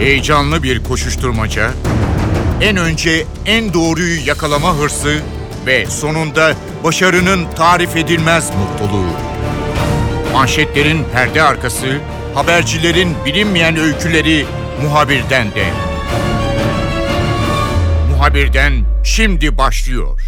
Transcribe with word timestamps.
Heyecanlı 0.00 0.62
bir 0.62 0.84
koşuşturmaca, 0.84 1.70
en 2.60 2.76
önce 2.76 3.26
en 3.46 3.74
doğruyu 3.74 4.26
yakalama 4.26 4.76
hırsı 4.76 5.20
ve 5.66 5.86
sonunda 5.86 6.52
başarının 6.84 7.46
tarif 7.56 7.96
edilmez 7.96 8.50
mutluluğu. 8.50 9.10
Manşetlerin 10.32 11.04
perde 11.12 11.42
arkası, 11.42 11.86
habercilerin 12.34 13.14
bilinmeyen 13.26 13.76
öyküleri 13.76 14.46
muhabirden 14.82 15.46
de. 15.50 15.64
Muhabirden 18.10 18.72
şimdi 19.04 19.58
başlıyor. 19.58 20.20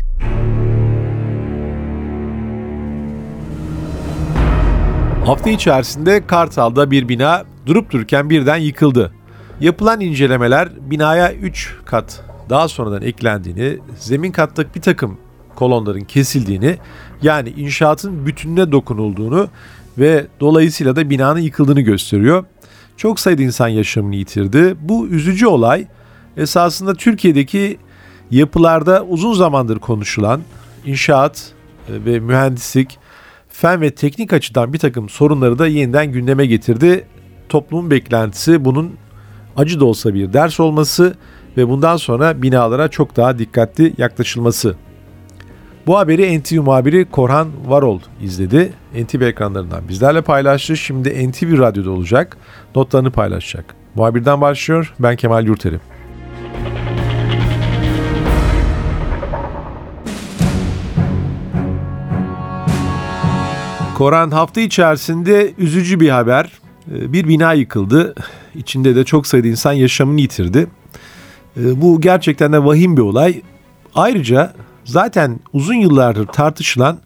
Hafta 5.26 5.50
içerisinde 5.50 6.26
Kartal'da 6.26 6.90
bir 6.90 7.08
bina 7.08 7.44
durup 7.66 7.90
dururken 7.90 8.30
birden 8.30 8.56
yıkıldı. 8.56 9.12
Yapılan 9.62 10.00
incelemeler 10.00 10.68
binaya 10.90 11.32
3 11.32 11.76
kat 11.84 12.24
daha 12.50 12.68
sonradan 12.68 13.02
eklendiğini, 13.02 13.78
zemin 13.98 14.32
kattaki 14.32 14.74
bir 14.74 14.80
takım 14.80 15.18
kolonların 15.54 16.00
kesildiğini, 16.00 16.78
yani 17.22 17.48
inşaatın 17.48 18.26
bütününe 18.26 18.72
dokunulduğunu 18.72 19.48
ve 19.98 20.26
dolayısıyla 20.40 20.96
da 20.96 21.10
binanın 21.10 21.40
yıkıldığını 21.40 21.80
gösteriyor. 21.80 22.44
Çok 22.96 23.20
sayıda 23.20 23.42
insan 23.42 23.68
yaşamını 23.68 24.16
yitirdi. 24.16 24.76
Bu 24.80 25.06
üzücü 25.06 25.46
olay 25.46 25.86
esasında 26.36 26.94
Türkiye'deki 26.94 27.78
yapılarda 28.30 29.04
uzun 29.04 29.32
zamandır 29.32 29.78
konuşulan 29.78 30.40
inşaat 30.84 31.52
e, 31.88 32.04
ve 32.04 32.20
mühendislik, 32.20 32.98
fen 33.48 33.80
ve 33.80 33.94
teknik 33.94 34.32
açıdan 34.32 34.72
bir 34.72 34.78
takım 34.78 35.08
sorunları 35.08 35.58
da 35.58 35.66
yeniden 35.66 36.12
gündeme 36.12 36.46
getirdi. 36.46 37.06
Toplumun 37.48 37.90
beklentisi 37.90 38.64
bunun 38.64 39.02
acı 39.56 39.80
da 39.80 39.84
olsa 39.84 40.14
bir 40.14 40.32
ders 40.32 40.60
olması 40.60 41.14
ve 41.56 41.68
bundan 41.68 41.96
sonra 41.96 42.42
binalara 42.42 42.88
çok 42.88 43.16
daha 43.16 43.38
dikkatli 43.38 43.94
yaklaşılması. 43.98 44.76
Bu 45.86 45.98
haberi 45.98 46.40
NTV 46.40 46.60
muhabiri 46.60 47.10
Korhan 47.10 47.48
Varol 47.66 48.00
izledi. 48.22 48.72
NTV 48.94 49.20
ekranlarından 49.20 49.88
bizlerle 49.88 50.22
paylaştı. 50.22 50.76
Şimdi 50.76 51.30
NTV 51.30 51.58
Radyo'da 51.58 51.90
olacak. 51.90 52.36
Notlarını 52.76 53.10
paylaşacak. 53.10 53.74
Muhabirden 53.94 54.40
başlıyor. 54.40 54.94
Ben 54.98 55.16
Kemal 55.16 55.46
Yurteri. 55.46 55.78
Koran 63.98 64.30
hafta 64.30 64.60
içerisinde 64.60 65.52
üzücü 65.58 66.00
bir 66.00 66.08
haber. 66.08 66.52
Ee, 66.94 67.12
bir 67.12 67.28
bina 67.28 67.52
yıkıldı. 67.52 68.14
İçinde 68.54 68.96
de 68.96 69.04
çok 69.04 69.26
sayıda 69.26 69.48
insan 69.48 69.72
yaşamını 69.72 70.20
yitirdi. 70.20 70.66
Ee, 71.56 71.80
bu 71.80 72.00
gerçekten 72.00 72.52
de 72.52 72.64
vahim 72.64 72.96
bir 72.96 73.02
olay. 73.02 73.42
Ayrıca 73.94 74.52
zaten 74.84 75.40
uzun 75.52 75.74
yıllardır 75.74 76.26
tartışılan 76.26 76.98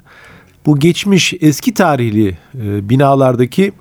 bu 0.67 0.79
geçmiş 0.79 1.35
eski 1.41 1.75
tarihli 1.75 2.29
e, 2.55 2.89
binalardaki 2.89 3.73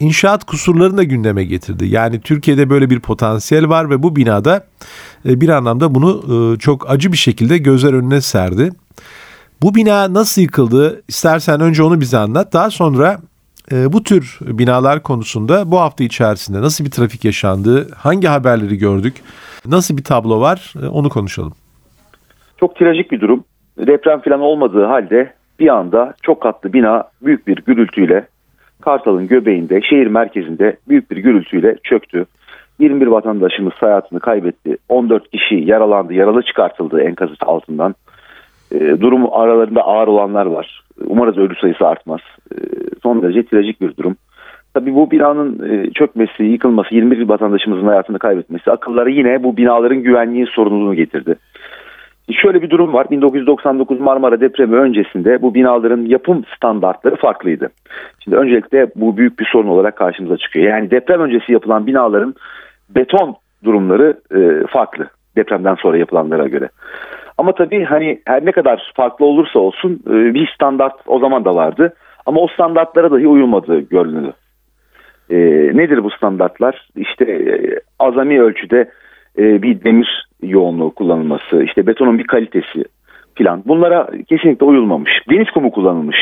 inşaat 0.00 0.44
kusurlarını 0.44 0.96
da 0.96 1.02
gündeme 1.02 1.44
getirdi. 1.44 1.86
Yani 1.86 2.20
Türkiye'de 2.20 2.70
böyle 2.70 2.90
bir 2.90 3.00
potansiyel 3.00 3.68
var 3.68 3.90
ve 3.90 4.02
bu 4.02 4.16
binada 4.16 4.66
e, 5.28 5.40
bir 5.40 5.48
anlamda 5.48 5.94
bunu 5.94 6.24
e, 6.54 6.58
çok 6.58 6.90
acı 6.90 7.12
bir 7.12 7.16
şekilde 7.16 7.58
gözler 7.58 7.92
önüne 7.92 8.20
serdi. 8.20 8.72
Bu 9.62 9.74
bina 9.74 10.14
nasıl 10.14 10.42
yıkıldı? 10.42 11.02
İstersen 11.08 11.60
önce 11.60 11.82
onu 11.82 12.00
bize 12.00 12.18
anlat. 12.18 12.52
Daha 12.52 12.70
sonra 12.70 13.20
bu 13.70 14.02
tür 14.02 14.38
binalar 14.40 15.02
konusunda 15.02 15.70
bu 15.70 15.80
hafta 15.80 16.04
içerisinde 16.04 16.60
nasıl 16.60 16.84
bir 16.84 16.90
trafik 16.90 17.24
yaşandı? 17.24 17.86
Hangi 17.96 18.26
haberleri 18.26 18.78
gördük? 18.78 19.14
Nasıl 19.66 19.96
bir 19.96 20.04
tablo 20.04 20.40
var? 20.40 20.74
E, 20.82 20.86
onu 20.86 21.08
konuşalım. 21.08 21.52
Çok 22.60 22.76
trajik 22.76 23.10
bir 23.10 23.20
durum. 23.20 23.44
Deprem 23.78 24.20
falan 24.20 24.40
olmadığı 24.40 24.84
halde 24.84 25.32
bir 25.60 25.68
anda 25.68 26.14
çok 26.22 26.42
katlı 26.42 26.72
bina 26.72 27.04
büyük 27.22 27.46
bir 27.46 27.56
gürültüyle 27.56 28.26
Kartal'ın 28.80 29.28
göbeğinde, 29.28 29.80
şehir 29.82 30.06
merkezinde 30.06 30.76
büyük 30.88 31.10
bir 31.10 31.16
gürültüyle 31.16 31.76
çöktü. 31.84 32.26
21 32.78 33.06
vatandaşımız 33.06 33.72
hayatını 33.72 34.20
kaybetti. 34.20 34.76
14 34.88 35.30
kişi 35.30 35.54
yaralandı, 35.54 36.14
yaralı 36.14 36.42
çıkartıldı 36.42 37.00
enkaz 37.00 37.30
altından. 37.40 37.94
E, 38.74 39.00
durumu 39.00 39.30
aralarında 39.32 39.82
ağır 39.82 40.08
olanlar 40.08 40.46
var. 40.46 40.82
Umarız 41.06 41.38
ölü 41.38 41.54
sayısı 41.60 41.86
artmaz. 41.86 42.20
E, 42.52 42.56
son 43.02 43.22
derece 43.22 43.46
trajik 43.46 43.80
bir 43.80 43.96
durum. 43.96 44.16
Tabii 44.74 44.94
bu 44.94 45.10
binanın 45.10 45.70
e, 45.70 45.90
çökmesi, 45.90 46.44
yıkılması, 46.44 46.94
21 46.94 47.28
vatandaşımızın 47.28 47.86
hayatını 47.86 48.18
kaybetmesi 48.18 48.70
akılları 48.70 49.10
yine 49.10 49.42
bu 49.42 49.56
binaların 49.56 50.02
güvenliği 50.02 50.46
sorununu 50.46 50.94
getirdi. 50.94 51.34
Şöyle 52.32 52.62
bir 52.62 52.70
durum 52.70 52.92
var. 52.92 53.10
1999 53.10 54.00
Marmara 54.00 54.40
depremi 54.40 54.76
öncesinde 54.76 55.42
bu 55.42 55.54
binaların 55.54 56.06
yapım 56.06 56.44
standartları 56.56 57.16
farklıydı. 57.16 57.68
Şimdi 58.24 58.36
öncelikle 58.36 58.86
bu 58.96 59.16
büyük 59.16 59.38
bir 59.38 59.48
sorun 59.52 59.68
olarak 59.68 59.96
karşımıza 59.96 60.36
çıkıyor. 60.36 60.66
Yani 60.66 60.90
deprem 60.90 61.20
öncesi 61.20 61.52
yapılan 61.52 61.86
binaların 61.86 62.34
beton 62.90 63.36
durumları 63.64 64.16
e, 64.34 64.66
farklı 64.66 65.06
depremden 65.36 65.74
sonra 65.74 65.98
yapılanlara 65.98 66.48
göre. 66.48 66.68
Ama 67.42 67.54
tabii 67.54 67.84
hani 67.84 68.20
her 68.26 68.46
ne 68.46 68.52
kadar 68.52 68.92
farklı 68.94 69.26
olursa 69.26 69.58
olsun 69.58 70.02
e, 70.06 70.34
bir 70.34 70.46
standart 70.54 70.94
o 71.06 71.18
zaman 71.18 71.44
da 71.44 71.54
vardı. 71.54 71.94
Ama 72.26 72.40
o 72.40 72.46
standartlara 72.48 73.10
dahi 73.10 73.26
uyulmadığı 73.26 73.80
görünüyor. 73.80 74.32
E, 75.30 75.36
nedir 75.76 76.04
bu 76.04 76.10
standartlar? 76.10 76.88
İşte 76.96 77.24
e, 77.24 77.80
azami 77.98 78.42
ölçüde 78.42 78.90
e, 79.38 79.62
bir 79.62 79.84
demir 79.84 80.26
yoğunluğu 80.42 80.94
kullanılması, 80.94 81.62
işte 81.62 81.86
betonun 81.86 82.18
bir 82.18 82.26
kalitesi 82.26 82.84
filan. 83.34 83.62
Bunlara 83.66 84.10
kesinlikle 84.28 84.66
uyulmamış. 84.66 85.12
Deniz 85.30 85.50
kumu 85.50 85.70
kullanılmış. 85.70 86.16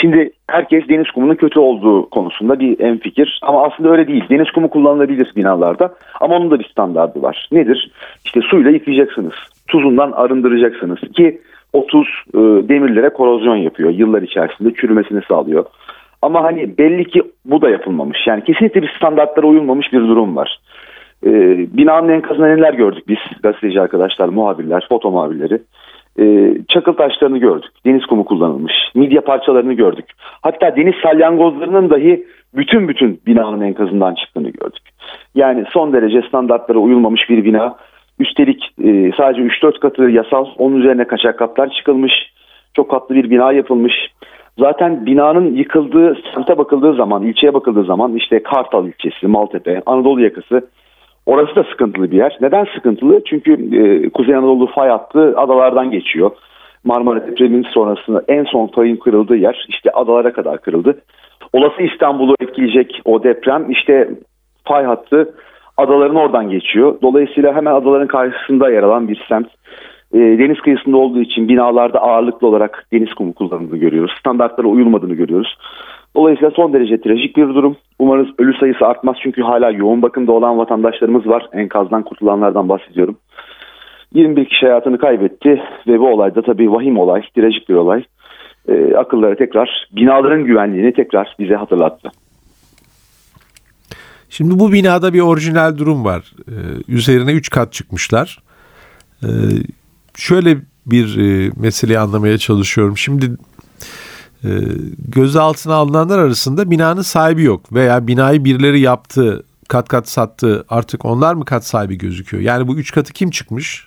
Şimdi 0.00 0.30
herkes 0.50 0.88
deniz 0.88 1.10
kumunun 1.10 1.34
kötü 1.34 1.60
olduğu 1.60 2.10
konusunda 2.10 2.60
bir 2.60 2.80
en 2.80 2.98
fikir 2.98 3.40
ama 3.42 3.64
aslında 3.64 3.90
öyle 3.90 4.08
değil. 4.08 4.24
Deniz 4.30 4.50
kumu 4.50 4.70
kullanılabilir 4.70 5.32
binalarda 5.36 5.94
ama 6.20 6.36
onun 6.36 6.50
da 6.50 6.58
bir 6.58 6.68
standardı 6.68 7.22
var. 7.22 7.48
Nedir? 7.52 7.90
İşte 8.24 8.40
suyla 8.40 8.70
yıkayacaksınız. 8.70 9.53
Tuzundan 9.68 10.12
arındıracaksınız 10.12 11.00
ki 11.00 11.40
o 11.72 11.86
tuz 11.86 12.08
e, 12.34 12.38
demirlere 12.68 13.08
korozyon 13.08 13.56
yapıyor. 13.56 13.90
Yıllar 13.90 14.22
içerisinde 14.22 14.74
çürümesini 14.74 15.20
sağlıyor. 15.28 15.64
Ama 16.22 16.42
hani 16.44 16.78
belli 16.78 17.04
ki 17.04 17.22
bu 17.44 17.62
da 17.62 17.70
yapılmamış. 17.70 18.26
Yani 18.26 18.44
kesinlikle 18.44 18.82
bir 18.82 18.94
standartlara 18.96 19.46
uyulmamış 19.46 19.92
bir 19.92 20.00
durum 20.00 20.36
var. 20.36 20.60
E, 21.26 21.30
binanın 21.76 22.08
enkazında 22.08 22.46
neler 22.46 22.74
gördük 22.74 23.08
biz 23.08 23.18
gazeteci 23.42 23.80
arkadaşlar, 23.80 24.28
muhabirler, 24.28 24.86
foto 24.88 25.10
muhabirleri. 25.10 25.58
E, 26.18 26.54
çakıl 26.68 26.92
taşlarını 26.92 27.38
gördük. 27.38 27.70
Deniz 27.86 28.06
kumu 28.06 28.24
kullanılmış. 28.24 28.72
Midye 28.94 29.20
parçalarını 29.20 29.72
gördük. 29.72 30.06
Hatta 30.18 30.76
deniz 30.76 30.94
salyangozlarının 31.02 31.90
dahi 31.90 32.26
bütün 32.54 32.88
bütün 32.88 33.20
binanın 33.26 33.60
enkazından 33.60 34.14
çıktığını 34.14 34.48
gördük. 34.48 34.82
Yani 35.34 35.64
son 35.72 35.92
derece 35.92 36.22
standartlara 36.28 36.78
uyulmamış 36.78 37.30
bir 37.30 37.44
bina. 37.44 37.76
Üstelik 38.18 38.64
e, 38.84 39.12
sadece 39.16 39.42
3-4 39.42 39.78
katı 39.78 40.02
yasal, 40.02 40.46
onun 40.58 40.80
üzerine 40.80 41.04
kaçak 41.04 41.38
katlar 41.38 41.70
çıkılmış. 41.70 42.12
Çok 42.74 42.90
katlı 42.90 43.14
bir 43.14 43.30
bina 43.30 43.52
yapılmış. 43.52 43.94
Zaten 44.58 45.06
binanın 45.06 45.54
yıkıldığı, 45.54 46.18
semte 46.34 46.58
bakıldığı 46.58 46.94
zaman, 46.94 47.22
ilçeye 47.22 47.54
bakıldığı 47.54 47.84
zaman 47.84 48.16
işte 48.16 48.42
Kartal 48.42 48.86
ilçesi, 48.86 49.26
Maltepe, 49.26 49.82
Anadolu 49.86 50.20
yakası 50.20 50.62
Orası 51.26 51.56
da 51.56 51.64
sıkıntılı 51.64 52.10
bir 52.10 52.16
yer. 52.16 52.38
Neden 52.40 52.66
sıkıntılı? 52.74 53.22
Çünkü 53.24 53.52
e, 53.52 54.10
Kuzey 54.10 54.34
Anadolu 54.34 54.66
fay 54.66 54.88
hattı 54.88 55.34
adalardan 55.36 55.90
geçiyor. 55.90 56.30
Marmara 56.84 57.26
depreminin 57.26 57.66
sonrasında 57.74 58.22
en 58.28 58.44
son 58.44 58.66
fayın 58.66 58.96
kırıldığı 58.96 59.36
yer 59.36 59.66
işte 59.68 59.90
adalara 59.90 60.32
kadar 60.32 60.60
kırıldı. 60.60 61.00
Olası 61.52 61.82
İstanbul'u 61.82 62.34
etkileyecek 62.40 63.00
o 63.04 63.22
deprem 63.22 63.70
işte 63.70 64.10
fay 64.64 64.84
hattı 64.84 65.34
adaların 65.76 66.16
oradan 66.16 66.50
geçiyor. 66.50 66.94
Dolayısıyla 67.02 67.54
hemen 67.54 67.74
adaların 67.74 68.06
karşısında 68.06 68.70
yer 68.70 68.82
alan 68.82 69.08
bir 69.08 69.24
semt. 69.28 69.48
E, 70.14 70.18
deniz 70.18 70.60
kıyısında 70.60 70.96
olduğu 70.96 71.20
için 71.20 71.48
binalarda 71.48 71.98
ağırlıklı 72.00 72.48
olarak 72.48 72.86
deniz 72.92 73.14
kumu 73.14 73.34
kullanıldığını 73.34 73.78
görüyoruz. 73.78 74.12
Standartlara 74.20 74.68
uyulmadığını 74.68 75.14
görüyoruz. 75.14 75.58
Dolayısıyla 76.16 76.50
son 76.50 76.72
derece 76.72 77.00
trajik 77.00 77.36
bir 77.36 77.48
durum. 77.48 77.76
Umarız 77.98 78.28
ölü 78.38 78.54
sayısı 78.54 78.86
artmaz 78.86 79.16
çünkü 79.22 79.42
hala 79.42 79.70
yoğun 79.70 80.02
bakımda 80.02 80.32
olan 80.32 80.58
vatandaşlarımız 80.58 81.26
var. 81.26 81.48
Enkazdan 81.52 82.02
kurtulanlardan 82.02 82.68
bahsediyorum. 82.68 83.16
21 84.14 84.44
kişi 84.44 84.66
hayatını 84.66 84.98
kaybetti 84.98 85.62
ve 85.86 86.00
bu 86.00 86.08
olayda 86.08 86.42
tabii 86.42 86.72
vahim 86.72 86.98
olay, 86.98 87.22
trajik 87.36 87.68
bir 87.68 87.74
olay. 87.74 88.04
E, 88.68 88.94
akıllara 88.96 89.34
tekrar 89.34 89.88
binaların 89.92 90.44
güvenliğini 90.44 90.92
tekrar 90.92 91.34
bize 91.38 91.54
hatırlattı. 91.54 92.10
Şimdi 94.30 94.58
bu 94.58 94.72
binada 94.72 95.12
bir 95.12 95.20
orijinal 95.20 95.78
durum 95.78 96.04
var. 96.04 96.32
Ee, 96.48 96.52
üzerine 96.88 97.32
3 97.32 97.50
kat 97.50 97.72
çıkmışlar. 97.72 98.38
Ee, 99.22 99.28
şöyle 100.16 100.56
bir 100.86 101.18
e, 101.18 101.50
meseleyi 101.56 101.98
anlamaya 101.98 102.38
çalışıyorum. 102.38 102.96
Şimdi 102.96 103.24
e, 104.44 104.50
gözaltına 105.08 105.74
alınanlar 105.74 106.18
arasında 106.18 106.70
binanın 106.70 107.02
sahibi 107.02 107.42
yok 107.42 107.72
veya 107.72 108.06
binayı 108.06 108.44
birileri 108.44 108.80
yaptı 108.80 109.44
kat 109.68 109.88
kat 109.88 110.08
sattı 110.08 110.64
artık 110.68 111.04
onlar 111.04 111.34
mı 111.34 111.44
kat 111.44 111.64
sahibi 111.64 111.98
gözüküyor? 111.98 112.42
Yani 112.42 112.68
bu 112.68 112.76
üç 112.76 112.92
katı 112.92 113.12
kim 113.12 113.30
çıkmış? 113.30 113.86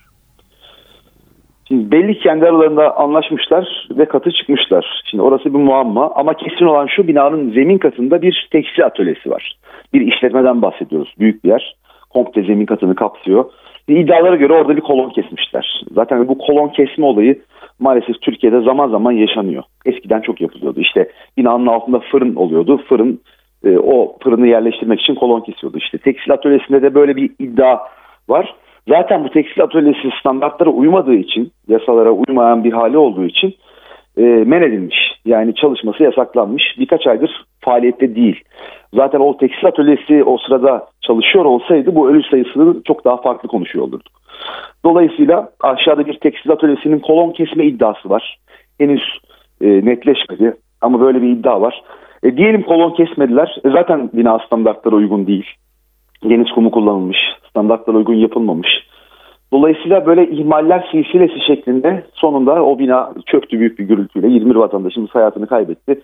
Şimdi 1.68 1.92
belli 1.92 2.20
kendi 2.20 2.46
aralarında 2.46 2.98
anlaşmışlar 2.98 3.88
ve 3.92 4.06
katı 4.06 4.32
çıkmışlar. 4.32 5.02
Şimdi 5.06 5.24
orası 5.24 5.46
bir 5.46 5.60
muamma 5.60 6.12
ama 6.16 6.34
kesin 6.34 6.66
olan 6.66 6.88
şu 6.96 7.08
binanın 7.08 7.52
zemin 7.52 7.78
katında 7.78 8.22
bir 8.22 8.48
tekstil 8.52 8.86
atölyesi 8.86 9.30
var. 9.30 9.58
Bir 9.94 10.02
işletmeden 10.02 10.62
bahsediyoruz. 10.62 11.14
Büyük 11.20 11.44
bir 11.44 11.50
yer. 11.50 11.76
Komple 12.10 12.44
zemin 12.44 12.66
katını 12.66 12.96
kapsıyor. 12.96 13.46
Ve 13.90 13.94
iddialara 13.94 14.36
göre 14.36 14.54
orada 14.54 14.76
bir 14.76 14.82
kolon 14.82 15.10
kesmişler. 15.10 15.84
Zaten 15.92 16.28
bu 16.28 16.38
kolon 16.38 16.68
kesme 16.68 17.06
olayı 17.06 17.42
maalesef 17.80 18.22
Türkiye'de 18.22 18.62
zaman 18.62 18.90
zaman 18.90 19.12
yaşanıyor. 19.12 19.64
Eskiden 19.86 20.22
çok 20.22 20.42
yapılıyordu. 20.42 20.80
İşte 20.80 21.12
binanın 21.38 21.68
altında 21.68 22.00
fırın 22.00 22.36
oluyordu. 22.36 22.82
Fırın 22.90 23.22
e, 23.66 23.78
o 23.78 24.18
fırını 24.24 24.48
yerleştirmek 24.48 25.02
için 25.02 25.16
kolon 25.16 25.42
kesiyordu. 25.42 25.78
İşte 25.78 25.98
tekstil 25.98 26.34
atölyesinde 26.34 26.82
de 26.82 26.96
böyle 26.96 27.16
bir 27.16 27.32
iddia 27.40 27.80
var. 28.30 28.56
Zaten 28.88 29.24
bu 29.24 29.30
tekstil 29.30 29.64
atölyesi 29.64 30.10
standartlara 30.20 30.70
uymadığı 30.70 31.16
için, 31.16 31.52
yasalara 31.68 32.12
uymayan 32.12 32.64
bir 32.64 32.74
hali 32.74 32.98
olduğu 32.98 33.26
için 33.26 33.56
e, 34.18 34.22
men 34.22 34.62
edilmiş. 34.62 34.98
Yani 35.26 35.56
çalışması 35.56 36.04
yasaklanmış. 36.04 36.64
Birkaç 36.80 37.08
aydır 37.08 37.46
faaliyette 37.68 38.16
değil. 38.16 38.44
Zaten 38.94 39.20
o 39.20 39.38
tekstil 39.38 39.68
atölyesi 39.68 40.24
o 40.24 40.38
sırada 40.38 40.88
çalışıyor 41.02 41.46
olsaydı 41.46 41.96
bu 41.96 42.10
ölü 42.10 42.24
sayısını 42.24 42.84
çok 42.84 43.06
daha 43.06 43.18
farklı 43.18 43.50
konuşuyor 43.50 43.86
olurduk. 43.86 44.14
Dolayısıyla 44.86 45.50
aşağıda 45.60 46.06
bir 46.06 46.20
tekstil 46.20 46.52
atölyesinin 46.52 47.00
kolon 47.00 47.32
kesme 47.32 47.66
iddiası 47.66 48.10
var. 48.10 48.38
Henüz 48.80 49.04
e, 49.62 49.68
netleşmedi 49.68 50.54
ama 50.82 51.02
böyle 51.02 51.22
bir 51.22 51.30
iddia 51.30 51.62
var. 51.62 51.84
E, 52.24 52.38
diyelim 52.38 52.64
kolon 52.64 52.92
kesmediler. 52.92 53.58
E, 53.66 53.70
zaten 53.70 54.10
bina 54.14 54.40
standartlara 54.40 54.96
uygun 54.96 55.28
değil. 55.28 55.46
Deniz 56.24 56.52
kumu 56.52 56.72
kullanılmış. 56.72 57.18
Standartlara 57.50 57.98
uygun 57.98 58.14
yapılmamış. 58.14 58.70
Dolayısıyla 59.54 60.06
böyle 60.06 60.30
ihmaller 60.30 60.88
silsilesi 60.92 61.46
şeklinde 61.48 62.04
sonunda 62.14 62.64
o 62.64 62.80
bina 62.80 63.14
çöktü 63.26 63.60
büyük 63.60 63.80
bir 63.80 63.84
gürültüyle. 63.84 64.28
21 64.28 64.56
vatandaşımız 64.56 65.10
hayatını 65.10 65.48
kaybetti. 65.48 66.02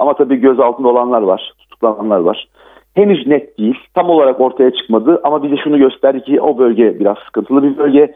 Ama 0.00 0.14
tabii 0.14 0.36
göz 0.36 0.60
altında 0.60 0.88
olanlar 0.88 1.22
var, 1.22 1.52
tutuklananlar 1.58 2.18
var. 2.18 2.48
Henüz 2.94 3.26
net 3.26 3.58
değil, 3.58 3.78
tam 3.94 4.10
olarak 4.10 4.40
ortaya 4.40 4.70
çıkmadı 4.70 5.20
ama 5.24 5.42
bize 5.42 5.56
şunu 5.56 5.78
gösterdi 5.78 6.22
ki 6.22 6.40
o 6.40 6.58
bölge 6.58 7.00
biraz 7.00 7.16
sıkıntılı 7.26 7.62
bir 7.62 7.78
bölge. 7.78 8.14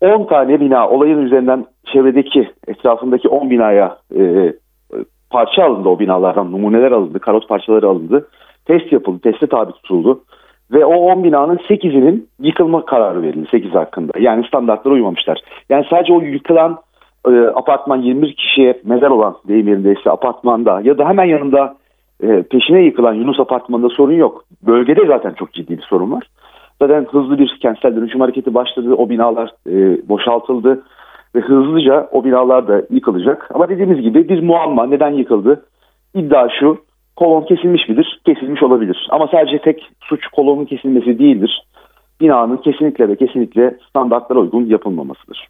10 0.00 0.24
tane 0.24 0.60
bina 0.60 0.88
olayın 0.88 1.22
üzerinden 1.22 1.64
çevredeki 1.92 2.50
etrafındaki 2.66 3.28
10 3.28 3.50
binaya 3.50 3.98
e, 4.16 4.52
parça 5.30 5.64
alındı 5.64 5.88
o 5.88 5.98
binalardan 5.98 6.52
numuneler 6.52 6.92
alındı, 6.92 7.18
karot 7.18 7.48
parçaları 7.48 7.88
alındı. 7.88 8.28
Test 8.64 8.92
yapıldı, 8.92 9.18
teste 9.22 9.46
tabi 9.46 9.72
tutuldu. 9.72 10.20
Ve 10.72 10.84
o 10.84 10.94
10 10.94 11.24
binanın 11.24 11.56
8'inin 11.56 12.28
yıkılma 12.40 12.84
kararı 12.84 13.22
verildi 13.22 13.48
8 13.50 13.74
hakkında. 13.74 14.12
Yani 14.18 14.46
standartlara 14.46 14.94
uymamışlar. 14.94 15.40
Yani 15.68 15.86
sadece 15.90 16.12
o 16.12 16.20
yıkılan 16.20 16.78
e, 17.26 17.30
apartman 17.54 18.02
21 18.02 18.34
kişiye 18.34 18.80
mezar 18.84 19.10
olan 19.10 19.36
deyim 19.48 19.68
yerindeyse 19.68 20.10
apartmanda 20.10 20.80
ya 20.84 20.98
da 20.98 21.08
hemen 21.08 21.24
yanında 21.24 21.76
e, 22.22 22.42
peşine 22.42 22.82
yıkılan 22.82 23.14
Yunus 23.14 23.40
apartmanında 23.40 23.88
sorun 23.88 24.12
yok. 24.12 24.44
Bölgede 24.66 25.06
zaten 25.06 25.34
çok 25.34 25.52
ciddi 25.52 25.78
bir 25.78 25.82
sorun 25.82 26.12
var. 26.12 26.26
Zaten 26.82 27.06
hızlı 27.10 27.38
bir 27.38 27.58
kentsel 27.62 27.96
dönüşüm 27.96 28.20
hareketi 28.20 28.54
başladı. 28.54 28.94
O 28.94 29.08
binalar 29.10 29.50
e, 29.66 30.08
boşaltıldı 30.08 30.82
ve 31.34 31.40
hızlıca 31.40 32.08
o 32.12 32.24
binalar 32.24 32.68
da 32.68 32.82
yıkılacak. 32.90 33.50
Ama 33.54 33.68
dediğimiz 33.68 34.00
gibi 34.00 34.28
bir 34.28 34.42
muamma 34.42 34.86
neden 34.86 35.10
yıkıldı? 35.10 35.64
İddia 36.14 36.48
şu 36.60 36.78
kolon 37.16 37.42
kesilmiş 37.42 37.88
midir? 37.88 38.20
Kesilmiş 38.26 38.62
olabilir. 38.62 39.08
Ama 39.10 39.28
sadece 39.28 39.58
tek 39.58 39.90
suç 40.00 40.26
kolonun 40.26 40.64
kesilmesi 40.64 41.18
değildir. 41.18 41.62
Binanın 42.20 42.56
kesinlikle 42.56 43.08
ve 43.08 43.16
kesinlikle 43.16 43.76
standartlara 43.90 44.38
uygun 44.38 44.64
yapılmamasıdır. 44.64 45.48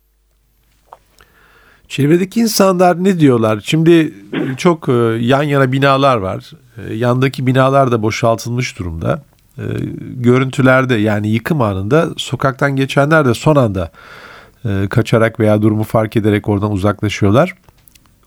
Çevredeki 1.88 2.40
insanlar 2.40 3.04
ne 3.04 3.20
diyorlar? 3.20 3.60
Şimdi 3.64 4.14
çok 4.56 4.88
e, 4.88 4.92
yan 5.20 5.42
yana 5.42 5.72
binalar 5.72 6.16
var. 6.16 6.50
E, 6.76 6.94
yandaki 6.94 7.46
binalar 7.46 7.92
da 7.92 8.02
boşaltılmış 8.02 8.78
durumda. 8.78 9.22
E, 9.58 9.64
görüntülerde 10.00 10.94
yani 10.94 11.28
yıkım 11.28 11.62
anında 11.62 12.06
sokaktan 12.16 12.76
geçenler 12.76 13.24
de 13.24 13.34
son 13.34 13.56
anda 13.56 13.90
kaçarak 14.90 15.40
veya 15.40 15.62
durumu 15.62 15.82
fark 15.82 16.16
ederek 16.16 16.48
oradan 16.48 16.72
uzaklaşıyorlar. 16.72 17.54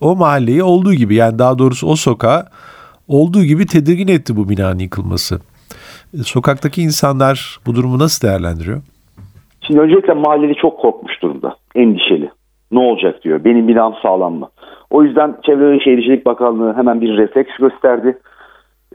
O 0.01 0.15
mahalleyi 0.15 0.63
olduğu 0.63 0.93
gibi 0.93 1.15
yani 1.15 1.39
daha 1.39 1.59
doğrusu 1.59 1.87
o 1.87 1.95
sokağı 1.95 2.45
olduğu 3.07 3.43
gibi 3.43 3.65
tedirgin 3.65 4.07
etti 4.07 4.35
bu 4.35 4.49
binanın 4.49 4.79
yıkılması. 4.79 5.39
Sokaktaki 6.23 6.81
insanlar 6.81 7.59
bu 7.65 7.75
durumu 7.75 7.99
nasıl 7.99 8.27
değerlendiriyor? 8.27 8.81
Şimdi 9.67 9.79
öncelikle 9.79 10.13
mahalleli 10.13 10.55
çok 10.55 10.79
korkmuş 10.79 11.21
durumda. 11.21 11.55
Endişeli. 11.75 12.31
Ne 12.71 12.79
olacak 12.79 13.23
diyor. 13.23 13.43
Benim 13.43 13.67
binam 13.67 13.95
sağlam 14.01 14.33
mı? 14.33 14.49
O 14.89 15.03
yüzden 15.03 15.35
Çevre 15.43 15.71
ve 15.71 15.79
Şehircilik 15.79 16.25
Bakanlığı 16.25 16.73
hemen 16.73 17.01
bir 17.01 17.17
refleks 17.17 17.57
gösterdi. 17.57 18.17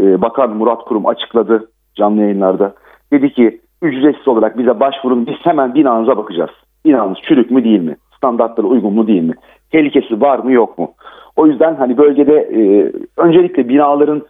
Ee, 0.00 0.22
Bakan 0.22 0.56
Murat 0.56 0.84
Kurum 0.84 1.06
açıkladı 1.06 1.68
canlı 1.94 2.20
yayınlarda. 2.20 2.74
Dedi 3.12 3.32
ki 3.32 3.60
ücretsiz 3.82 4.28
olarak 4.28 4.58
bize 4.58 4.80
başvurun 4.80 5.26
biz 5.26 5.36
hemen 5.42 5.74
binanıza 5.74 6.16
bakacağız. 6.16 6.50
Binanız 6.84 7.18
çürük 7.22 7.50
mü 7.50 7.64
değil 7.64 7.80
mi? 7.80 7.96
Standartlara 8.16 8.66
uygun 8.66 8.94
mu 8.94 9.06
değil 9.06 9.22
mi? 9.22 9.34
Tehlikesi 9.72 10.20
var 10.20 10.38
mı 10.38 10.52
yok 10.52 10.78
mu? 10.78 10.92
O 11.36 11.46
yüzden 11.46 11.74
hani 11.74 11.98
bölgede 11.98 12.34
e, 12.34 12.92
öncelikle 13.16 13.68
binaların 13.68 14.22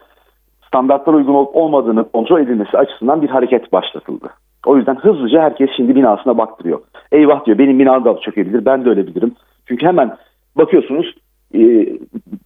standartlara 0.67 1.15
uygun 1.15 1.33
olup 1.33 1.55
olmadığını 1.55 2.11
kontrol 2.11 2.39
edilmesi 2.39 2.77
açısından 2.77 3.21
bir 3.21 3.29
hareket 3.29 3.73
başlatıldı. 3.73 4.29
O 4.67 4.77
yüzden 4.77 4.95
hızlıca 4.95 5.41
herkes 5.41 5.69
şimdi 5.77 5.95
binasına 5.95 6.37
baktırıyor. 6.37 6.79
Eyvah 7.11 7.45
diyor 7.45 7.57
benim 7.57 7.79
binam 7.79 8.05
da 8.05 8.19
çökebilir 8.19 8.65
ben 8.65 8.85
de 8.85 8.89
öyle 8.89 9.07
bilirim. 9.07 9.35
Çünkü 9.65 9.85
hemen 9.85 10.17
bakıyorsunuz 10.57 11.15
e, 11.53 11.87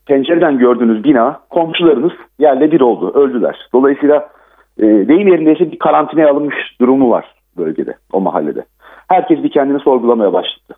pencereden 0.08 0.58
gördüğünüz 0.58 1.04
bina 1.04 1.40
komşularınız 1.50 2.12
yerle 2.40 2.72
bir 2.72 2.82
oldu 2.82 3.12
öldüler. 3.14 3.70
Dolayısıyla 3.74 4.30
e, 4.80 4.84
deyim 4.84 5.28
yerindeyse 5.28 5.72
bir 5.72 5.80
karantinaya 5.80 6.32
alınmış 6.32 6.56
durumu 6.82 7.10
var 7.10 7.26
bölgede 7.58 7.96
o 8.14 8.22
mahallede. 8.22 8.66
Herkes 9.08 9.44
bir 9.44 9.52
kendini 9.52 9.80
sorgulamaya 9.80 10.34
başladı. 10.34 10.74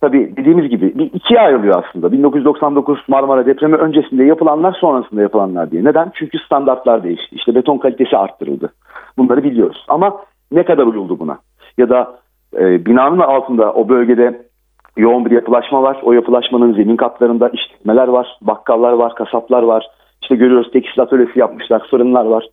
Tabii 0.00 0.36
dediğimiz 0.36 0.68
gibi 0.68 0.98
bir 0.98 1.12
ikiye 1.12 1.40
ayrılıyor 1.40 1.84
aslında. 1.84 2.12
1999 2.12 2.98
Marmara 3.08 3.46
depremi 3.46 3.76
öncesinde 3.76 4.24
yapılanlar 4.24 4.72
sonrasında 4.72 5.22
yapılanlar 5.22 5.70
diye. 5.70 5.84
Neden? 5.84 6.12
Çünkü 6.14 6.38
standartlar 6.38 7.04
değişti. 7.04 7.36
İşte 7.36 7.54
beton 7.54 7.78
kalitesi 7.78 8.16
arttırıldı. 8.16 8.72
Bunları 9.18 9.44
biliyoruz. 9.44 9.84
Ama 9.88 10.20
ne 10.52 10.64
kadar 10.64 10.86
uyuldu 10.86 11.18
buna? 11.18 11.38
Ya 11.78 11.88
da 11.88 12.18
e, 12.58 12.86
binanın 12.86 13.18
altında 13.18 13.72
o 13.72 13.88
bölgede 13.88 14.48
yoğun 14.96 15.24
bir 15.24 15.30
yapılaşma 15.30 15.82
var. 15.82 16.00
O 16.02 16.12
yapılaşmanın 16.12 16.74
zemin 16.74 16.96
katlarında 16.96 17.48
işletmeler 17.48 18.08
var, 18.08 18.38
bakkallar 18.40 18.92
var, 18.92 19.14
kasaplar 19.14 19.62
var. 19.62 19.86
İşte 20.22 20.36
görüyoruz 20.36 20.70
tekstil 20.72 21.02
atölyesi 21.02 21.38
yapmışlar, 21.38 21.88
fırınlar 21.90 22.24
var. 22.24 22.44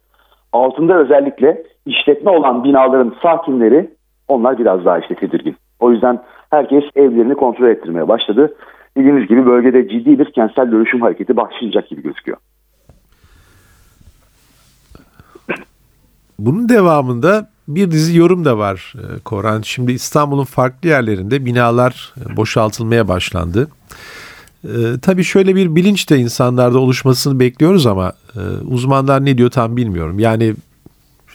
Altında 0.54 0.98
özellikle 0.98 1.64
işletme 1.86 2.32
olan 2.32 2.64
binaların 2.64 3.16
sakinleri 3.22 3.92
onlar 4.28 4.58
biraz 4.58 4.86
daha 4.86 5.00
işte 5.00 5.16
tedirgin. 5.16 5.56
O 5.80 5.92
yüzden 5.92 6.20
herkes 6.50 6.84
evlerini 6.96 7.36
kontrol 7.36 7.68
ettirmeye 7.68 8.08
başladı. 8.08 8.56
Dediğimiz 8.98 9.28
gibi 9.28 9.46
bölgede 9.46 9.90
ciddi 9.90 10.20
bir 10.20 10.32
kentsel 10.32 10.72
dönüşüm 10.72 11.02
hareketi 11.02 11.38
başlayacak 11.38 11.90
gibi 11.90 12.02
gözüküyor. 12.02 12.38
Bunun 16.40 16.70
devamında 16.70 17.48
bir 17.68 17.92
dizi 17.92 18.18
yorum 18.18 18.46
da 18.46 18.58
var 18.58 18.94
e, 18.98 19.20
Koran. 19.20 19.62
Şimdi 19.62 19.92
İstanbul'un 19.92 20.44
farklı 20.44 20.90
yerlerinde 20.90 21.46
binalar 21.46 22.14
e, 22.26 22.36
boşaltılmaya 22.38 23.08
başlandı. 23.08 23.68
Ee, 24.66 25.00
tabii 25.02 25.24
şöyle 25.24 25.56
bir 25.56 25.76
bilinç 25.76 26.10
de 26.10 26.18
insanlarda 26.18 26.80
oluşmasını 26.80 27.40
bekliyoruz 27.40 27.86
ama 27.86 28.14
e, 28.36 28.40
uzmanlar 28.68 29.26
ne 29.26 29.38
diyor 29.38 29.52
tam 29.52 29.78
bilmiyorum. 29.78 30.20
Yani 30.20 30.56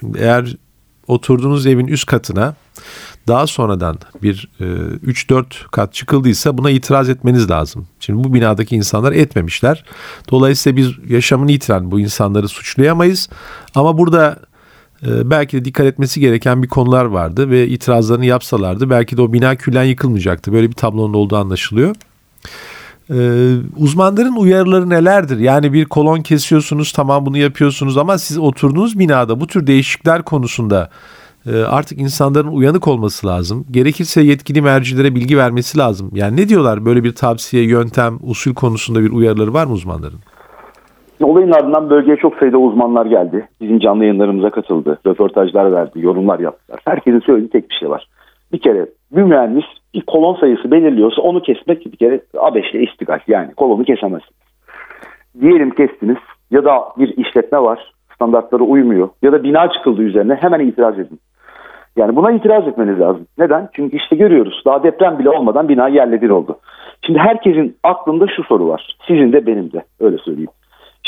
şimdi 0.01 0.19
eğer 0.19 0.57
oturduğunuz 1.07 1.67
evin 1.67 1.87
üst 1.87 2.07
katına 2.07 2.55
daha 3.29 3.47
sonradan 3.47 3.99
bir 4.23 4.49
e, 4.61 4.65
3-4 4.65 5.45
kat 5.71 5.95
çıkıldıysa 5.95 6.59
buna 6.59 6.71
itiraz 6.71 7.09
etmeniz 7.09 7.51
lazım. 7.51 7.87
Şimdi 8.01 8.25
bu 8.25 8.35
binadaki 8.35 8.77
insanlar 8.77 9.13
etmemişler. 9.13 9.85
Dolayısıyla 10.31 10.77
biz 10.77 10.91
yaşamını 11.09 11.53
yitiren 11.53 11.91
bu 11.91 12.01
insanları 12.01 12.49
suçlayamayız. 12.49 13.29
Ama 13.75 13.99
burada 13.99 14.37
e, 14.50 14.50
belki 15.03 15.57
de 15.57 15.65
dikkat 15.65 15.87
etmesi 15.87 16.21
gereken 16.21 16.63
bir 16.63 16.69
konular 16.69 17.05
vardı 17.05 17.51
ve 17.51 17.69
itirazlarını 17.69 18.27
yapsalardı 18.27 18.91
belki 18.91 19.17
de 19.17 19.23
o 19.23 19.33
bina 19.33 19.57
külen 19.57 19.85
yıkılmayacaktı. 19.85 20.53
Böyle 20.53 20.69
bir 20.69 20.75
tablonun 20.75 21.15
olduğu 21.15 21.37
anlaşılıyor. 21.37 21.97
Ee, 23.15 23.57
uzmanların 23.77 24.37
uyarıları 24.37 24.91
nelerdir? 24.91 25.39
Yani 25.39 25.73
bir 25.73 25.85
kolon 25.85 26.23
kesiyorsunuz 26.23 26.93
tamam 26.93 27.27
bunu 27.27 27.39
yapıyorsunuz 27.39 27.97
ama 27.97 28.19
siz 28.19 28.39
oturduğunuz 28.39 28.99
binada 28.99 29.41
bu 29.41 29.47
tür 29.47 29.67
değişiklikler 29.67 30.23
konusunda 30.23 30.91
e, 31.47 31.57
artık 31.57 31.99
insanların 31.99 32.49
uyanık 32.49 32.89
olması 32.89 33.27
lazım. 33.27 33.67
Gerekirse 33.71 34.23
yetkili 34.23 34.63
mercilere 34.63 35.15
bilgi 35.15 35.39
vermesi 35.39 35.79
lazım. 35.79 36.11
Yani 36.15 36.37
ne 36.37 36.49
diyorlar 36.49 36.85
böyle 36.85 37.05
bir 37.05 37.15
tavsiye, 37.15 37.63
yöntem, 37.65 38.19
usul 38.23 38.55
konusunda 38.55 39.01
bir 39.01 39.11
uyarıları 39.11 39.55
var 39.55 39.67
mı 39.67 39.73
uzmanların? 39.73 40.21
Olayın 41.23 41.53
ardından 41.53 41.91
bölgeye 41.91 42.17
çok 42.17 42.37
sayıda 42.37 42.59
uzmanlar 42.59 43.07
geldi. 43.07 43.49
Bizim 43.61 43.79
canlı 43.79 44.05
yayınlarımıza 44.05 44.51
katıldı. 44.51 44.99
Röportajlar 45.07 45.73
verdi, 45.73 46.01
yorumlar 46.01 46.39
yaptılar. 46.39 46.81
Herkesin 46.85 47.21
söylediği 47.21 47.51
tek 47.51 47.71
bir 47.71 47.75
şey 47.75 47.91
var. 47.91 48.07
Bir 48.53 48.59
kere 48.59 48.87
bir 49.13 49.23
mühendis 49.23 49.65
bir 49.95 50.01
kolon 50.01 50.35
sayısı 50.35 50.71
belirliyorsa 50.71 51.23
onu 51.23 51.43
kesmek 51.43 51.87
bir 51.87 51.97
kere 51.97 52.21
A5'le 52.35 52.91
istigal. 52.91 53.21
Yani 53.29 53.55
kolonu 53.55 53.85
kesemezsiniz. 53.85 54.41
Diyelim 55.41 55.71
kestiniz 55.71 56.17
ya 56.51 56.65
da 56.65 56.85
bir 56.99 57.17
işletme 57.17 57.59
var 57.59 57.93
standartlara 58.15 58.63
uymuyor 58.63 59.09
ya 59.23 59.33
da 59.33 59.43
bina 59.43 59.71
çıkıldı 59.71 60.03
üzerine 60.03 60.35
hemen 60.35 60.61
itiraz 60.61 60.99
edin. 60.99 61.21
Yani 61.97 62.17
buna 62.17 62.33
itiraz 62.33 62.69
etmeniz 62.69 63.01
lazım. 63.01 63.27
Neden? 63.39 63.69
Çünkü 63.73 63.97
işte 63.97 64.17
görüyoruz 64.17 64.63
daha 64.67 64.83
deprem 64.83 65.19
bile 65.19 65.31
olmadan 65.31 65.69
bina 65.69 65.89
yerle 65.89 66.23
bir 66.23 66.31
oldu. 66.31 66.59
Şimdi 67.07 67.19
herkesin 67.19 67.77
aklında 67.83 68.27
şu 68.37 68.43
soru 68.45 68.69
var. 68.69 68.97
Sizin 69.07 69.33
de 69.33 69.47
benim 69.47 69.73
de 69.73 69.85
öyle 70.01 70.19
söyleyeyim. 70.19 70.51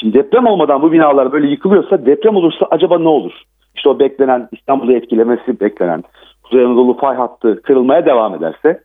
Şimdi 0.03 0.19
deprem 0.19 0.47
olmadan 0.47 0.83
bu 0.83 0.93
binalar 0.93 1.33
böyle 1.33 1.47
yıkılıyorsa 1.47 2.07
deprem 2.07 2.37
olursa 2.37 2.67
acaba 2.71 2.99
ne 2.99 3.09
olur? 3.09 3.33
İşte 3.77 3.89
o 3.89 3.99
beklenen 3.99 4.49
İstanbul'u 4.53 4.93
etkilemesi 4.93 5.61
beklenen 5.61 6.03
Kuzey 6.43 6.65
Anadolu 6.65 6.97
fay 6.97 7.17
hattı 7.17 7.63
kırılmaya 7.63 8.07
devam 8.07 8.35
ederse 8.35 8.81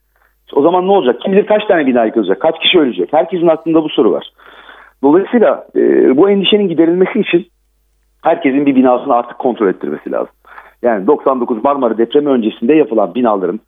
o 0.54 0.62
zaman 0.62 0.88
ne 0.88 0.92
olacak? 0.92 1.22
Kim 1.22 1.34
bilir 1.34 1.46
kaç 1.46 1.66
tane 1.66 1.88
bina 1.88 2.06
yıkılacak? 2.06 2.40
Kaç 2.40 2.60
kişi 2.60 2.80
ölecek? 2.80 3.14
Herkesin 3.14 3.48
aklında 3.48 3.84
bu 3.84 3.90
soru 3.90 4.12
var. 4.12 4.32
Dolayısıyla 5.04 5.68
e, 5.76 6.18
bu 6.18 6.30
endişenin 6.30 6.70
giderilmesi 6.70 7.20
için 7.20 7.48
herkesin 8.24 8.66
bir 8.66 8.76
binasını 8.76 9.16
artık 9.16 9.40
kontrol 9.40 9.68
ettirmesi 9.68 10.12
lazım. 10.12 10.34
Yani 10.82 11.08
99 11.08 11.64
Marmara 11.64 11.98
depremi 11.98 12.30
öncesinde 12.30 12.74
yapılan 12.74 13.16
binaların 13.16 13.60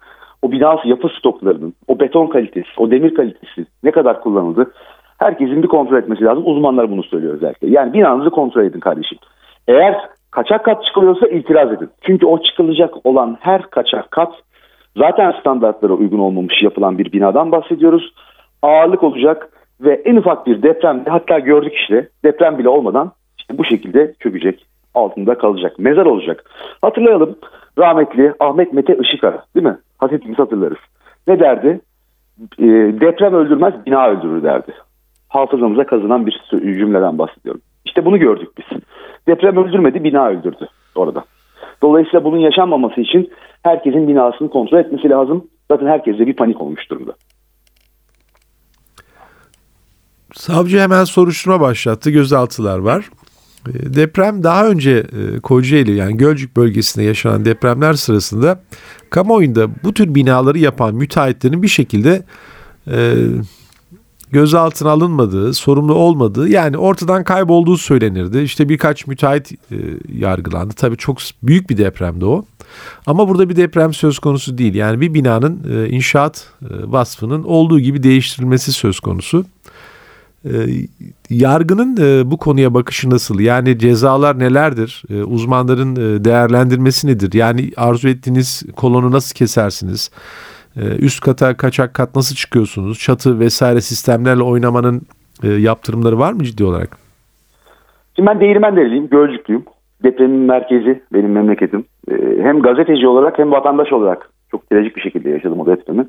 o 0.41 0.51
binası 0.51 0.87
yapı 0.87 1.09
stoklarının, 1.19 1.73
o 1.87 1.99
beton 1.99 2.27
kalitesi, 2.27 2.69
o 2.77 2.91
demir 2.91 3.15
kalitesi 3.15 3.65
ne 3.83 3.91
kadar 3.91 4.21
kullanıldı 4.21 4.71
herkesin 5.19 5.63
bir 5.63 5.67
kontrol 5.67 5.97
etmesi 5.97 6.23
lazım. 6.23 6.43
Uzmanlar 6.45 6.91
bunu 6.91 7.03
söylüyor 7.03 7.33
özellikle. 7.33 7.69
Yani 7.69 7.93
binanızı 7.93 8.29
kontrol 8.29 8.63
edin 8.63 8.79
kardeşim. 8.79 9.17
Eğer 9.67 9.95
kaçak 10.31 10.65
kat 10.65 10.85
çıkılıyorsa 10.85 11.27
itiraz 11.27 11.71
edin. 11.71 11.89
Çünkü 12.01 12.25
o 12.25 12.43
çıkılacak 12.43 13.05
olan 13.05 13.37
her 13.39 13.61
kaçak 13.61 14.11
kat 14.11 14.33
zaten 14.97 15.31
standartlara 15.39 15.93
uygun 15.93 16.19
olmamış 16.19 16.63
yapılan 16.63 16.97
bir 16.97 17.11
binadan 17.11 17.51
bahsediyoruz. 17.51 18.13
Ağırlık 18.61 19.03
olacak 19.03 19.49
ve 19.81 20.01
en 20.05 20.15
ufak 20.15 20.47
bir 20.47 20.61
depremde 20.63 21.09
hatta 21.09 21.39
gördük 21.39 21.73
işte 21.75 22.09
deprem 22.23 22.57
bile 22.57 22.69
olmadan 22.69 23.11
işte 23.37 23.57
bu 23.57 23.65
şekilde 23.65 24.13
çökecek 24.19 24.65
altında 24.95 25.37
kalacak. 25.37 25.79
Mezar 25.79 26.05
olacak. 26.05 26.51
Hatırlayalım 26.81 27.35
rahmetli 27.77 28.33
Ahmet 28.39 28.73
Mete 28.73 28.97
Işıkara 29.01 29.43
değil 29.55 29.65
mi? 29.65 29.77
Hepimiz 30.09 30.39
hatırlarız. 30.39 30.77
Ne 31.27 31.39
derdi? 31.39 31.79
E, 32.59 32.65
deprem 33.01 33.33
öldürmez 33.33 33.73
bina 33.85 34.07
öldürür 34.07 34.43
derdi. 34.43 34.71
Hafızamıza 35.29 35.85
kazınan 35.85 36.25
bir 36.25 36.41
cümleden 36.51 37.17
bahsediyorum. 37.17 37.61
İşte 37.85 38.05
bunu 38.05 38.17
gördük 38.19 38.49
biz. 38.57 38.79
Deprem 39.27 39.57
öldürmedi 39.57 40.03
bina 40.03 40.27
öldürdü 40.27 40.67
orada. 40.95 41.25
Dolayısıyla 41.81 42.23
bunun 42.23 42.37
yaşanmaması 42.37 43.01
için 43.01 43.31
herkesin 43.63 44.07
binasını 44.07 44.49
kontrol 44.49 44.79
etmesi 44.79 45.09
lazım. 45.09 45.47
Zaten 45.71 45.87
herkeste 45.87 46.27
bir 46.27 46.35
panik 46.35 46.61
olmuş 46.61 46.89
durumda. 46.89 47.13
Savcı 50.33 50.79
hemen 50.79 51.03
soruşturma 51.03 51.61
başlattı. 51.61 52.11
Gözaltılar 52.11 52.79
var. 52.79 53.09
Ee, 53.67 53.93
deprem 53.93 54.43
daha 54.43 54.67
önce 54.67 54.91
e, 54.91 55.39
Kocaeli 55.39 55.91
yani 55.91 56.17
Gölcük 56.17 56.57
bölgesinde 56.57 57.05
yaşanan 57.05 57.45
depremler 57.45 57.93
sırasında 57.93 58.63
kamuoyunda 59.09 59.67
bu 59.83 59.93
tür 59.93 60.15
binaları 60.15 60.59
yapan 60.59 60.95
müteahhitlerin 60.95 61.63
bir 61.63 61.67
şekilde 61.67 62.23
e, 62.87 62.97
gözaltına 64.31 64.89
alınmadığı, 64.89 65.53
sorumlu 65.53 65.93
olmadığı 65.93 66.49
yani 66.49 66.77
ortadan 66.77 67.23
kaybolduğu 67.23 67.77
söylenirdi. 67.77 68.39
İşte 68.39 68.69
birkaç 68.69 69.07
müteahhit 69.07 69.51
e, 69.51 69.57
yargılandı. 70.13 70.73
Tabii 70.73 70.97
çok 70.97 71.17
büyük 71.43 71.69
bir 71.69 71.77
depremdi 71.77 72.25
o. 72.25 72.45
Ama 73.05 73.29
burada 73.29 73.49
bir 73.49 73.55
deprem 73.55 73.93
söz 73.93 74.19
konusu 74.19 74.57
değil. 74.57 74.75
Yani 74.75 75.01
bir 75.01 75.13
binanın 75.13 75.59
e, 75.73 75.89
inşaat 75.89 76.47
e, 76.61 76.67
vasfının 76.91 77.43
olduğu 77.43 77.79
gibi 77.79 78.03
değiştirilmesi 78.03 78.73
söz 78.73 78.99
konusu. 78.99 79.45
E, 80.45 80.51
yargının 81.29 81.97
e, 81.97 82.31
bu 82.31 82.37
konuya 82.37 82.73
bakışı 82.73 83.09
nasıl? 83.09 83.39
Yani 83.39 83.79
cezalar 83.79 84.39
nelerdir? 84.39 85.03
E, 85.09 85.23
uzmanların 85.23 85.95
e, 85.95 86.25
değerlendirmesi 86.25 87.07
nedir? 87.07 87.33
Yani 87.33 87.71
arzu 87.77 88.07
ettiğiniz 88.07 88.63
kolonu 88.75 89.11
nasıl 89.11 89.35
kesersiniz? 89.35 90.11
Ee, 90.79 91.05
üst 91.05 91.21
kata 91.21 91.57
kaçak 91.57 91.93
kat 91.93 92.15
nasıl 92.15 92.35
çıkıyorsunuz? 92.35 92.99
Çatı 92.99 93.39
vesaire 93.39 93.81
sistemlerle 93.81 94.43
oynamanın 94.43 95.01
e, 95.43 95.47
yaptırımları 95.47 96.19
var 96.19 96.33
mı 96.33 96.43
ciddi 96.43 96.63
olarak? 96.63 96.89
Şimdi 98.15 98.29
ben 98.29 98.39
Değirmenderiliyim, 98.39 99.09
Gölcüklüyüm. 99.09 99.63
Depremin 100.03 100.39
merkezi 100.39 101.01
benim 101.13 101.31
memleketim. 101.31 101.85
Ee, 102.11 102.13
hem 102.41 102.61
gazeteci 102.61 103.07
olarak 103.07 103.39
hem 103.39 103.51
vatandaş 103.51 103.93
olarak 103.93 104.29
çok 104.51 104.69
trajik 104.69 104.95
bir 104.95 105.01
şekilde 105.01 105.29
yaşadım 105.29 105.59
o 105.59 105.65
depremi. 105.65 106.07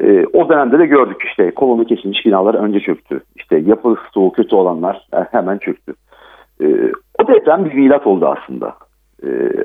Ee, 0.00 0.26
o 0.32 0.48
dönemde 0.48 0.78
de 0.78 0.86
gördük 0.86 1.22
işte 1.26 1.50
kolonu 1.50 1.84
kesilmiş 1.84 2.26
binalar 2.26 2.54
önce 2.54 2.80
çöktü. 2.80 3.20
İşte 3.36 3.58
yapı 3.58 3.96
stoğu 4.08 4.32
kötü 4.32 4.56
olanlar 4.56 5.08
e, 5.14 5.16
hemen 5.16 5.58
çöktü. 5.58 5.94
O 7.20 7.28
deprem 7.28 7.64
bir 7.64 7.74
milat 7.74 8.06
oldu 8.06 8.26
aslında. 8.26 8.74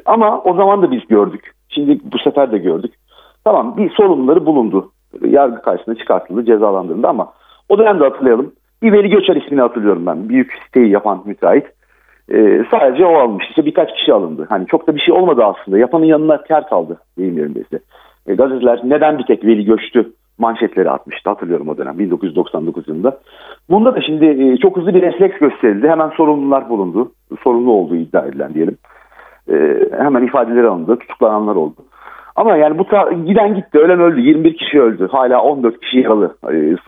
Ama 0.06 0.42
o 0.42 0.56
zaman 0.56 0.82
da 0.82 0.92
biz 0.92 1.08
gördük. 1.08 1.52
Şimdi 1.70 2.00
bu 2.04 2.20
sefer 2.20 2.52
de 2.52 2.58
gördük. 2.58 2.94
Tamam 3.44 3.78
bir 3.78 3.90
sorumluları 3.90 4.46
bulundu. 4.46 4.92
Yargı 5.26 5.62
karşısına 5.62 5.96
çıkartıldı, 5.96 6.46
cezalandırıldı 6.46 7.08
ama 7.08 7.34
o 7.70 7.78
dönemde 7.78 8.04
hatırlayalım. 8.04 8.52
Bir 8.82 8.94
Veli 8.94 9.10
Göçer 9.10 9.36
ismini 9.36 9.62
hatırlıyorum 9.62 10.06
ben. 10.06 10.30
Büyük 10.30 10.54
siteyi 10.66 10.90
yapan 10.90 11.22
müteahhit. 11.26 11.66
Ee, 12.32 12.66
sadece 12.72 13.06
o 13.06 13.18
almış. 13.18 13.46
İşte 13.50 13.66
birkaç 13.66 13.94
kişi 13.94 14.14
alındı. 14.14 14.46
Hani 14.50 14.68
çok 14.68 14.88
da 14.88 14.96
bir 14.96 15.02
şey 15.02 15.14
olmadı 15.14 15.44
aslında. 15.44 15.78
Yapanın 15.78 16.06
yanına 16.06 16.44
kar 16.44 16.70
kaldı 16.70 16.98
deyim 17.18 17.38
yerindeyse. 17.38 17.80
E, 18.28 18.36
gazeteler 18.36 18.82
neden 18.84 19.18
bir 19.18 19.24
tek 19.24 19.46
Veli 19.46 19.66
göçtü 19.66 20.12
manşetleri 20.38 20.90
atmıştı 20.90 21.30
hatırlıyorum 21.30 21.70
o 21.70 21.78
dönem 21.78 22.00
1999 22.00 22.88
yılında. 22.88 23.20
Bunda 23.70 23.96
da 23.96 24.02
şimdi 24.02 24.26
e, 24.26 24.58
çok 24.58 24.78
hızlı 24.78 24.94
bir 24.94 25.02
refleks 25.02 25.38
gösterildi. 25.40 25.90
Hemen 25.90 26.10
sorumlular 26.10 26.70
bulundu. 26.70 27.12
Sorumlu 27.44 27.72
olduğu 27.72 27.96
iddia 27.96 28.26
edilen 28.26 28.54
diyelim. 28.54 28.78
E, 29.52 29.56
hemen 29.98 30.24
ifadeleri 30.24 30.68
alındı. 30.68 31.00
Tutuklananlar 31.00 31.56
oldu. 31.56 31.76
Ama 32.36 32.58
yani 32.58 32.78
bu 32.78 32.84
giden 33.26 33.56
gitti, 33.56 33.80
ölen 33.80 34.00
öldü, 34.00 34.22
21 34.22 34.58
kişi 34.58 34.82
öldü. 34.82 35.08
Hala 35.12 35.42
14 35.42 35.82
kişi 35.82 36.00
yaralı. 36.00 36.36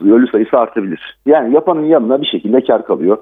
Ölü 0.00 0.28
sayısı 0.28 0.58
artabilir. 0.58 1.16
Yani 1.26 1.54
yapanın 1.54 1.84
yanına 1.84 2.20
bir 2.20 2.26
şekilde 2.26 2.64
kar 2.64 2.86
kalıyor. 2.86 3.18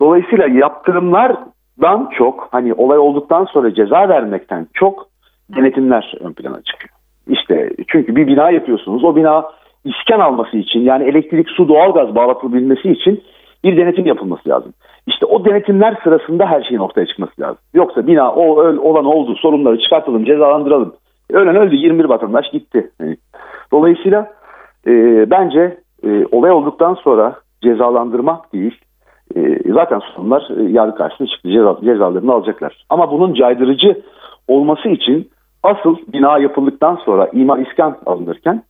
Dolayısıyla 0.00 0.46
yaptırımlardan 0.46 2.10
çok 2.18 2.48
hani 2.50 2.74
olay 2.74 2.98
olduktan 2.98 3.44
sonra 3.44 3.74
ceza 3.74 4.08
vermekten 4.08 4.66
çok 4.74 5.06
denetimler 5.56 6.14
ön 6.20 6.32
plana 6.32 6.62
çıkıyor. 6.62 6.94
İşte 7.28 7.70
çünkü 7.88 8.16
bir 8.16 8.26
bina 8.26 8.50
yapıyorsunuz. 8.50 9.04
O 9.04 9.16
bina 9.16 9.44
iskan 9.84 10.20
alması 10.20 10.56
için 10.56 10.80
yani 10.80 11.04
elektrik, 11.04 11.48
su, 11.50 11.68
doğalgaz 11.68 12.14
bağlatılabilmesi 12.14 12.90
için 12.90 13.22
bir 13.64 13.76
denetim 13.76 14.06
yapılması 14.06 14.48
lazım. 14.48 14.72
İşte 15.06 15.26
o 15.26 15.44
denetimler 15.44 15.98
sırasında 16.04 16.46
her 16.46 16.62
şeyin 16.62 16.80
ortaya 16.80 17.06
çıkması 17.06 17.40
lazım. 17.40 17.58
Yoksa 17.74 18.06
bina 18.06 18.32
o 18.32 18.44
olan 18.88 19.04
oldu 19.04 19.34
sorunları 19.34 19.78
çıkartalım 19.78 20.24
cezalandıralım 20.24 20.94
Ölen 21.30 21.56
öldü 21.56 21.76
21 21.76 22.04
vatandaş 22.04 22.50
gitti. 22.50 22.90
Dolayısıyla 23.72 24.32
e, 24.86 24.92
bence 25.30 25.78
e, 26.04 26.26
olay 26.30 26.50
olduktan 26.50 26.94
sonra 26.94 27.36
cezalandırmak 27.62 28.52
değil 28.52 28.80
e, 29.36 29.72
zaten 29.72 29.98
sorunlar 29.98 30.48
e, 30.58 30.72
yargı 30.72 30.96
karşısına 30.96 31.26
çıktı 31.26 31.50
ceza, 31.50 31.76
cezalarını 31.84 32.32
alacaklar. 32.32 32.84
Ama 32.90 33.10
bunun 33.10 33.34
caydırıcı 33.34 34.02
olması 34.48 34.88
için 34.88 35.30
asıl 35.62 35.96
bina 36.12 36.38
yapıldıktan 36.38 36.98
sonra 37.04 37.28
imar 37.32 37.58
iskan 37.58 37.96
alınırken 38.06 38.62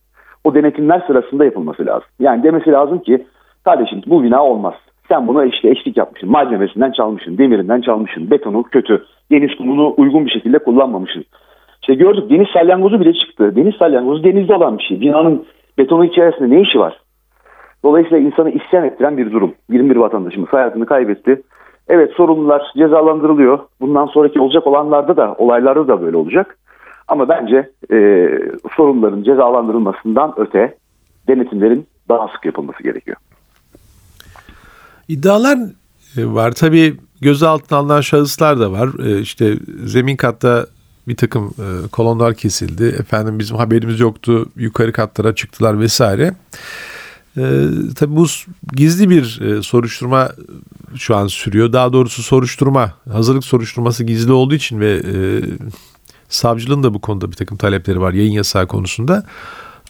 o 0.43 0.55
denetimler 0.55 1.03
sırasında 1.07 1.45
yapılması 1.45 1.85
lazım. 1.85 2.07
Yani 2.19 2.43
demesi 2.43 2.71
lazım 2.71 2.99
ki 2.99 3.25
kardeşim 3.63 4.01
bu 4.07 4.23
bina 4.23 4.45
olmaz. 4.45 4.73
Sen 5.09 5.27
bunu 5.27 5.45
işte 5.45 5.69
eşlik 5.69 5.97
yapmışsın. 5.97 6.31
Malzemesinden 6.31 6.91
çalmışsın, 6.91 7.37
demirinden 7.37 7.81
çalmışsın, 7.81 8.31
betonu 8.31 8.63
kötü, 8.63 9.05
deniz 9.31 9.55
kumunu 9.57 9.93
uygun 9.97 10.25
bir 10.25 10.31
şekilde 10.31 10.59
kullanmamışsın. 10.59 11.25
İşte 11.87 12.03
gördük 12.03 12.29
deniz 12.29 12.47
salyangozu 12.53 12.99
bile 12.99 13.13
çıktı. 13.13 13.55
Deniz 13.55 13.75
salyangozu 13.75 14.23
denizde 14.23 14.53
olan 14.53 14.77
bir 14.77 14.83
şey. 14.83 15.01
Binanın 15.01 15.45
betonu 15.77 16.05
içerisinde 16.05 16.49
ne 16.49 16.61
işi 16.61 16.79
var? 16.79 16.99
Dolayısıyla 17.83 18.17
insanı 18.17 18.49
isyan 18.49 18.85
ettiren 18.85 19.17
bir 19.17 19.31
durum. 19.31 19.53
21 19.69 19.95
vatandaşımız 19.95 20.49
hayatını 20.49 20.85
kaybetti. 20.85 21.41
Evet 21.87 22.11
sorumlular 22.17 22.61
cezalandırılıyor. 22.77 23.59
Bundan 23.81 24.05
sonraki 24.05 24.39
olacak 24.39 24.67
olanlarda 24.67 25.17
da 25.17 25.35
olaylarda 25.37 25.87
da 25.87 26.01
böyle 26.01 26.17
olacak. 26.17 26.57
Ama 27.07 27.29
bence 27.29 27.69
e, 27.91 28.29
sorumluların 28.75 29.23
cezalandırılmasından 29.23 30.33
öte 30.37 30.75
denetimlerin 31.27 31.87
daha 32.09 32.27
sık 32.27 32.45
yapılması 32.45 32.83
gerekiyor. 32.83 33.17
İddialar 35.07 35.57
e, 36.17 36.25
var. 36.25 36.51
Tabii 36.51 36.93
gözaltına 37.21 37.79
alınan 37.79 38.01
şahıslar 38.01 38.59
da 38.59 38.71
var. 38.71 38.89
E, 39.05 39.19
işte 39.21 39.53
zemin 39.85 40.15
katta 40.15 40.65
bir 41.07 41.15
takım 41.15 41.53
e, 41.59 41.87
kolonlar 41.87 42.33
kesildi. 42.33 42.83
Efendim 42.99 43.39
bizim 43.39 43.57
haberimiz 43.57 43.99
yoktu. 43.99 44.45
Yukarı 44.55 44.91
katlara 44.91 45.35
çıktılar 45.35 45.79
vesaire. 45.79 46.33
E, 47.37 47.43
tabii 47.95 48.15
bu 48.15 48.25
gizli 48.73 49.09
bir 49.09 49.41
e, 49.41 49.61
soruşturma 49.61 50.29
şu 50.95 51.15
an 51.15 51.27
sürüyor. 51.27 51.73
Daha 51.73 51.93
doğrusu 51.93 52.23
soruşturma, 52.23 52.93
hazırlık 53.11 53.45
soruşturması 53.45 54.03
gizli 54.03 54.31
olduğu 54.31 54.55
için 54.55 54.79
ve 54.79 54.91
e, 54.93 55.15
savcılığın 56.29 56.83
da 56.83 56.93
bu 56.93 57.01
konuda 57.01 57.31
bir 57.31 57.35
takım 57.35 57.57
talepleri 57.57 58.01
var 58.01 58.13
yayın 58.13 58.31
yasağı 58.31 58.67
konusunda. 58.67 59.23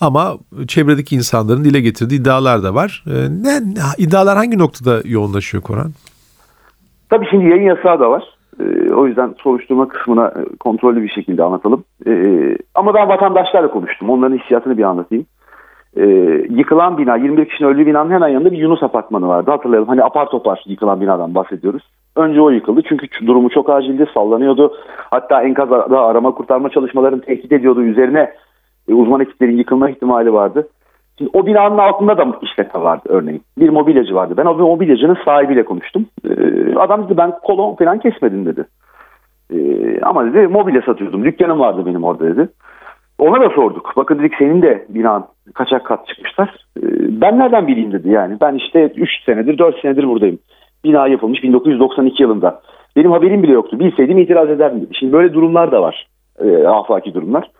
Ama 0.02 0.38
çevredeki 0.68 1.16
insanların 1.16 1.64
dile 1.64 1.82
getirdiği 1.82 2.16
iddialar 2.16 2.64
da 2.64 2.76
var. 2.76 3.04
E, 3.08 3.14
ne, 3.44 3.62
iddialar 3.98 4.38
hangi 4.38 4.58
noktada 4.58 5.02
yoğunlaşıyor 5.06 5.64
Koran? 5.64 5.94
Tabii 7.10 7.26
şimdi 7.30 7.46
yayın 7.46 7.64
yasağı 7.64 8.00
da 8.00 8.10
var. 8.10 8.37
E, 8.60 8.94
o 8.94 9.08
yüzden 9.08 9.36
soruşturma 9.38 9.88
kısmına 9.88 10.28
e, 10.28 10.58
kontrollü 10.60 11.04
bir 11.04 11.10
şekilde 11.10 11.44
anlatalım. 11.44 11.84
E, 12.08 12.12
ama 12.76 12.94
ben 12.94 13.10
vatandaşlarla 13.10 13.72
konuştum. 13.72 14.10
Onların 14.10 14.38
hissiyatını 14.38 14.78
bir 14.78 14.84
anlatayım. 14.84 15.26
Yıkılan 16.50 16.98
bina, 16.98 17.16
21 17.16 17.46
kişinin 17.46 17.70
öldüğü 17.70 17.86
binanın 17.86 18.12
hemen 18.12 18.28
yanında 18.28 18.52
bir 18.52 18.58
Yunus 18.58 18.84
apartmanı 18.84 19.28
vardı. 19.28 19.52
Hatırlayalım 19.52 19.88
hani 19.88 20.04
apar 20.04 20.30
topar 20.30 20.64
yıkılan 20.66 21.02
binadan 21.02 21.36
bahsediyoruz. 21.36 21.84
Önce 22.16 22.42
o 22.42 22.50
yıkıldı 22.50 22.82
çünkü 22.90 23.28
durumu 23.28 23.50
çok 23.50 23.70
acildi, 23.70 24.06
sallanıyordu. 24.14 24.74
Hatta 24.98 25.44
enkazda 25.44 26.02
arama 26.02 26.32
kurtarma 26.32 26.70
çalışmalarını 26.70 27.22
tehdit 27.22 27.52
ediyordu. 27.52 27.84
Üzerine 27.84 28.34
uzman 28.88 29.22
ekiplerin 29.22 29.58
yıkılma 29.58 29.90
ihtimali 29.90 30.34
vardı. 30.34 30.68
Şimdi 31.18 31.32
o 31.34 31.46
binanın 31.46 31.78
altında 31.78 32.18
da 32.18 32.26
işletme 32.42 32.82
vardı 32.82 33.04
örneğin. 33.10 33.42
Bir 33.58 33.70
mobilyacı 33.70 34.16
vardı. 34.16 34.34
Ben 34.38 34.46
o 34.46 34.54
mobilyacının 34.54 35.18
sahibiyle 35.26 35.66
konuştum. 35.66 36.06
Ee, 36.30 36.76
adam 36.76 37.06
dedi 37.06 37.18
ben 37.18 37.32
kolon 37.44 37.76
falan 37.76 38.00
kesmedim 38.00 38.46
dedi. 38.46 38.66
Ee, 39.54 40.02
ama 40.02 40.26
dedi 40.26 40.48
mobilya 40.48 40.82
satıyordum. 40.82 41.26
Dükkanım 41.26 41.60
vardı 41.60 41.86
benim 41.86 42.04
orada 42.04 42.26
dedi. 42.26 42.50
Ona 43.20 43.42
da 43.42 43.50
sorduk. 43.50 43.94
Bakın 43.98 44.20
dedik 44.20 44.34
senin 44.40 44.62
de 44.62 44.86
binan 44.90 45.28
kaçak 45.54 45.86
kat 45.86 46.08
çıkmışlar. 46.08 46.56
Ee, 46.78 46.82
ben 47.22 47.40
nereden 47.40 47.68
bileyim 47.68 47.92
dedi 47.92 48.10
yani. 48.10 48.38
Ben 48.42 48.56
işte 48.56 48.92
3 48.96 49.10
senedir 49.26 49.58
4 49.58 49.82
senedir 49.82 50.08
buradayım. 50.08 50.40
Bina 50.84 51.08
yapılmış 51.08 51.44
1992 51.44 52.24
yılında. 52.24 52.62
Benim 52.96 53.12
haberim 53.12 53.44
bile 53.44 53.52
yoktu. 53.52 53.80
Bilseydim 53.80 54.18
itiraz 54.18 54.50
ederdim 54.50 54.82
dedi. 54.82 54.96
Şimdi 55.00 55.14
böyle 55.14 55.34
durumlar 55.34 55.72
da 55.72 55.82
var. 55.82 56.08
E, 56.40 56.68
afaki 56.68 57.14
durumlar. 57.14 57.52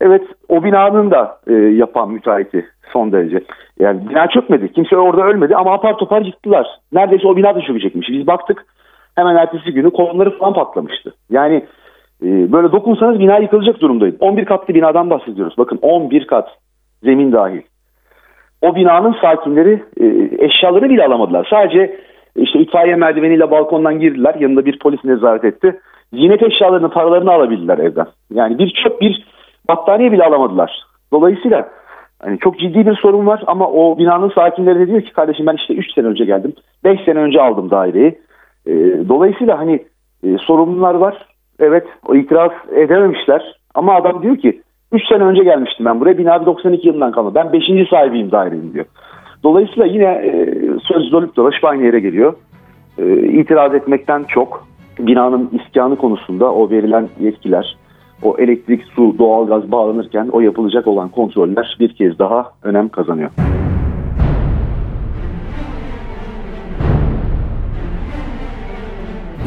Evet 0.00 0.22
o 0.48 0.64
binanın 0.64 1.10
da 1.10 1.38
e, 1.46 1.52
yapan 1.52 2.10
müteahhiti 2.10 2.66
son 2.92 3.12
derece. 3.12 3.40
Yani 3.80 4.08
bina 4.08 4.28
çökmedi. 4.28 4.72
Kimse 4.72 4.96
orada 4.96 5.22
ölmedi 5.22 5.56
ama 5.56 5.72
apar 5.72 5.98
topar 5.98 6.22
yıktılar. 6.22 6.66
Neredeyse 6.92 7.28
o 7.28 7.36
bina 7.36 7.54
da 7.54 7.60
çökecekmiş. 7.60 8.08
Biz 8.08 8.26
baktık 8.26 8.66
hemen 9.14 9.36
ertesi 9.36 9.72
günü 9.72 9.90
kolonları 9.90 10.38
falan 10.38 10.52
patlamıştı. 10.52 11.14
Yani 11.30 11.64
e, 12.22 12.52
böyle 12.52 12.72
dokunsanız 12.72 13.18
bina 13.18 13.38
yıkılacak 13.38 13.80
durumdaydı. 13.80 14.16
11 14.20 14.44
katlı 14.44 14.74
binadan 14.74 15.10
bahsediyoruz. 15.10 15.54
Bakın 15.58 15.78
11 15.82 16.26
kat 16.26 16.48
zemin 17.02 17.32
dahil. 17.32 17.60
O 18.62 18.74
binanın 18.74 19.16
sakinleri 19.20 19.82
e, 20.00 20.06
eşyalarını 20.44 20.90
bile 20.90 21.04
alamadılar. 21.04 21.46
Sadece 21.50 22.00
işte 22.36 22.58
itfaiye 22.58 22.96
merdiveniyle 22.96 23.50
balkondan 23.50 24.00
girdiler. 24.00 24.34
Yanında 24.40 24.64
bir 24.64 24.78
polis 24.78 25.04
nezaret 25.04 25.44
etti. 25.44 25.80
Ziynet 26.12 26.42
eşyalarını, 26.42 26.90
paralarını 26.90 27.32
alabildiler 27.32 27.78
evden. 27.78 28.06
Yani 28.34 28.58
bir 28.58 28.82
çöp, 28.84 29.00
bir 29.00 29.26
battaniye 29.70 30.12
bile 30.12 30.24
alamadılar. 30.24 30.82
Dolayısıyla 31.12 31.68
hani 32.22 32.38
çok 32.38 32.58
ciddi 32.58 32.86
bir 32.86 32.94
sorun 32.94 33.26
var 33.26 33.42
ama 33.46 33.68
o 33.68 33.98
binanın 33.98 34.30
sakinleri 34.30 34.78
de 34.78 34.86
diyor 34.86 35.02
ki 35.02 35.12
kardeşim 35.12 35.46
ben 35.46 35.56
işte 35.56 35.74
3 35.74 35.94
sene 35.94 36.06
önce 36.06 36.24
geldim. 36.24 36.52
5 36.84 37.00
sene 37.04 37.18
önce 37.18 37.40
aldım 37.40 37.70
daireyi. 37.70 38.18
E, 38.66 38.72
dolayısıyla 39.08 39.58
hani 39.58 39.84
e, 40.24 40.38
sorunlar 40.38 40.94
var. 40.94 41.26
Evet 41.60 41.86
o 42.08 42.14
itiraz 42.14 42.52
edememişler 42.76 43.58
ama 43.74 43.94
adam 43.94 44.22
diyor 44.22 44.36
ki 44.36 44.62
3 44.92 45.08
sene 45.08 45.22
önce 45.22 45.44
gelmiştim 45.44 45.86
ben 45.86 46.00
buraya. 46.00 46.18
Bina 46.18 46.46
92 46.46 46.88
yılından 46.88 47.12
kalma. 47.12 47.34
Ben 47.34 47.52
5. 47.52 47.88
sahibiyim 47.90 48.30
dairenin 48.30 48.72
diyor. 48.74 48.84
Dolayısıyla 49.42 49.86
yine 49.86 50.04
e, 50.04 50.54
söz 50.82 51.12
dolup 51.12 51.36
dolaşıp 51.36 51.64
aynı 51.64 51.84
yere 51.84 52.00
geliyor. 52.00 52.34
E, 52.98 53.16
itiraz 53.16 53.74
etmekten 53.74 54.24
çok 54.24 54.66
binanın 54.98 55.50
iskanı 55.52 55.96
konusunda 55.96 56.52
o 56.52 56.70
verilen 56.70 57.08
yetkiler, 57.20 57.76
o 58.22 58.36
elektrik, 58.38 58.84
su, 58.96 59.18
doğalgaz 59.18 59.70
bağlanırken 59.70 60.28
o 60.32 60.40
yapılacak 60.40 60.86
olan 60.86 61.08
kontroller 61.08 61.76
bir 61.80 61.94
kez 61.94 62.18
daha 62.18 62.52
önem 62.62 62.88
kazanıyor. 62.88 63.30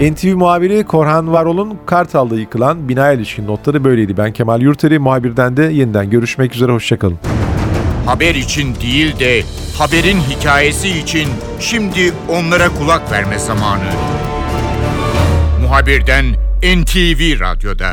NTV 0.01 0.35
muhabiri 0.35 0.83
Korhan 0.83 1.33
Varol'un 1.33 1.77
Kartal'da 1.85 2.35
yıkılan 2.35 2.89
binaya 2.89 3.13
ilişkin 3.13 3.47
notları 3.47 3.83
böyleydi. 3.83 4.17
Ben 4.17 4.31
Kemal 4.31 4.61
Yurteri, 4.61 4.99
muhabirden 4.99 5.57
de 5.57 5.63
yeniden 5.63 6.09
görüşmek 6.09 6.55
üzere, 6.55 6.71
hoşçakalın. 6.71 7.17
Haber 8.05 8.35
için 8.35 8.75
değil 8.75 9.19
de 9.19 9.41
haberin 9.77 10.17
hikayesi 10.17 10.89
için 10.89 11.27
şimdi 11.59 11.99
onlara 12.29 12.69
kulak 12.69 13.11
verme 13.11 13.39
zamanı. 13.39 13.91
Muhabirden 15.61 16.25
NTV 16.63 17.39
Radyo'da. 17.39 17.91